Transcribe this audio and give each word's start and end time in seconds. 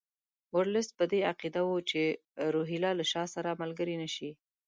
ورلسټ 0.55 0.89
په 0.99 1.05
دې 1.11 1.19
عقیده 1.31 1.61
وو 1.67 1.77
چې 1.89 2.01
روهیله 2.53 2.89
له 2.99 3.05
شاه 3.11 3.27
سره 3.35 3.59
ملګري 3.61 3.95
نه 4.01 4.07
شي. 4.15 4.29